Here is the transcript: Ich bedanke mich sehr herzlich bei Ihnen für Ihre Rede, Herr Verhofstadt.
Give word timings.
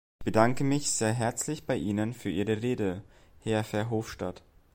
Ich 0.21 0.25
bedanke 0.25 0.63
mich 0.63 0.89
sehr 0.89 1.13
herzlich 1.13 1.67
bei 1.67 1.75
Ihnen 1.75 2.15
für 2.15 2.31
Ihre 2.31 2.63
Rede, 2.63 3.03
Herr 3.37 3.63
Verhofstadt. 3.63 4.41